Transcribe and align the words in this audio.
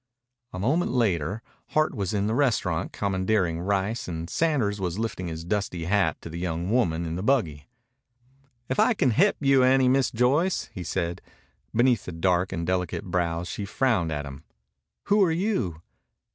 A 0.51 0.57
moment 0.57 0.89
later 0.89 1.43
Hart 1.67 1.93
was 1.93 2.11
in 2.11 2.25
the 2.25 2.33
restaurant 2.33 2.91
commandeering 2.91 3.59
rice 3.59 4.07
and 4.07 4.27
Sanders 4.31 4.81
was 4.81 4.97
lifting 4.97 5.27
his 5.27 5.43
dusty 5.45 5.85
hat 5.85 6.19
to 6.21 6.29
the 6.31 6.39
young 6.39 6.71
woman 6.71 7.05
in 7.05 7.17
the 7.17 7.21
buggy. 7.21 7.67
"If 8.67 8.79
I 8.79 8.95
can 8.95 9.11
he'p 9.11 9.35
you 9.41 9.61
any, 9.61 9.87
Miss 9.87 10.09
Joyce," 10.09 10.71
he 10.73 10.83
said. 10.83 11.21
Beneath 11.75 12.09
dark 12.19 12.51
and 12.51 12.65
delicate 12.65 13.03
brows 13.03 13.47
she 13.47 13.63
frowned 13.63 14.11
at 14.11 14.25
him. 14.25 14.43
"Who 15.03 15.23
are 15.23 15.31
you?" 15.31 15.83